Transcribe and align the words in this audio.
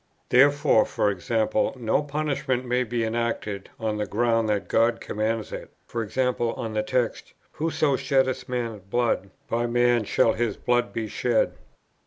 Therefore, 0.29 0.87
e.g. 1.11 1.43
no 1.75 2.01
punishment 2.01 2.65
may 2.65 2.83
be 2.83 3.03
enacted, 3.03 3.69
on 3.79 3.97
the 3.97 4.07
ground 4.07 4.49
that 4.49 4.67
God 4.67 4.99
commands 4.99 5.51
it: 5.51 5.75
e.g. 5.95 6.19
on 6.19 6.73
the 6.73 6.81
text, 6.81 7.35
"Whoso 7.51 7.95
sheddeth 7.97 8.49
man's 8.49 8.81
blood, 8.81 9.29
by 9.47 9.67
man 9.67 10.03
shall 10.05 10.33
his 10.33 10.57
blood 10.57 10.91
be 10.91 11.07
shed." 11.07 11.51